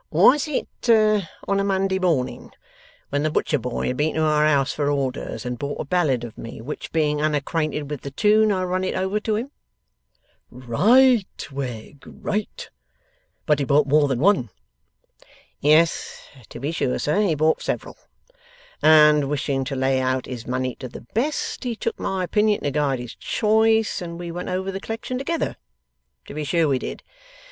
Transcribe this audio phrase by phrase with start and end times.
[0.09, 0.67] Was it
[1.47, 2.51] on a Monday morning,
[3.09, 6.23] when the butcher boy had been to our house for orders, and bought a ballad
[6.23, 9.51] of me, which, being unacquainted with the tune, I run it over to him?'
[10.49, 12.67] 'Right, Wegg, right!
[13.45, 14.49] But he bought more than one.'
[15.59, 17.95] 'Yes, to be sure, sir; he bought several;
[18.81, 22.71] and wishing to lay out his money to the best, he took my opinion to
[22.71, 25.57] guide his choice, and we went over the collection together.
[26.25, 27.03] To be sure we did.